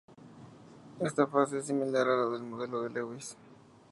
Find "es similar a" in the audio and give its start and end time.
1.59-2.15